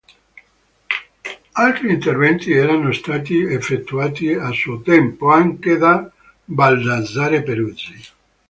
Altri 1.55 1.91
interventi 1.93 2.51
erano 2.53 2.91
stati 2.91 3.43
effettuati, 3.43 4.33
a 4.33 4.49
suo 4.51 4.81
tempo, 4.81 5.29
anche 5.31 5.77
da 5.77 6.09
Baldassarre 6.43 7.43
Peruzzi. 7.43 8.01